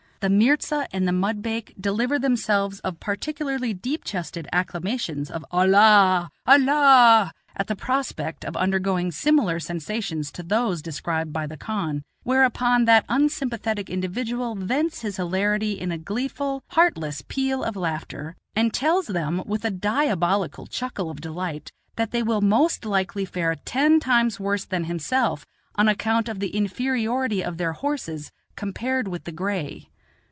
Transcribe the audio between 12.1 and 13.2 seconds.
whereupon that